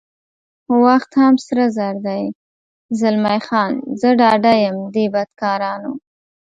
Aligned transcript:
خو 0.63 0.73
وخت 0.87 1.11
هم 1.21 1.33
سره 1.45 1.65
زر 1.77 1.95
دی، 2.05 2.23
زلمی 2.99 3.39
خان: 3.47 3.73
زه 3.99 4.09
ډاډه 4.19 4.53
یم 4.63 4.77
دې 4.93 5.05
بدکارانو. 5.13 5.93